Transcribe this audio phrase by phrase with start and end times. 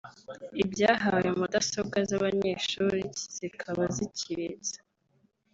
[0.63, 3.03] ibyahawe mudasobwa z’abanyeshuri
[3.35, 4.75] zikaba zikibitse